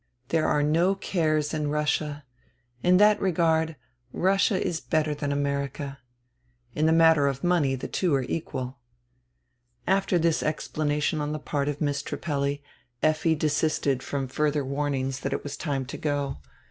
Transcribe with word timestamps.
There 0.29 0.47
are 0.47 0.63
no 0.63 0.95
cares 0.95 1.53
in 1.53 1.69
Russia; 1.69 2.25
in 2.81 2.97
that 2.97 3.21
regard 3.21 3.75
Russia 4.11 4.59
is 4.59 4.81
better 4.81 5.13
than 5.13 5.31
America. 5.31 5.99
In 6.73 6.87
the 6.87 6.91
matter 6.91 7.27
of 7.27 7.43
money 7.43 7.75
the 7.75 7.87
two 7.87 8.15
are 8.15 8.23
equal." 8.23 8.79
After 9.85 10.17
this 10.17 10.41
explanation 10.41 11.21
on 11.21 11.33
the 11.33 11.37
part 11.37 11.69
of 11.69 11.81
Miss 11.81 12.01
Trippelli, 12.01 12.63
Effi 13.03 13.35
desisted 13.35 14.01
from 14.01 14.27
further 14.27 14.65
warnings 14.65 15.19
that 15.19 15.33
it 15.33 15.43
was 15.43 15.55
time 15.55 15.85
to 15.85 15.97
go. 15.99 16.37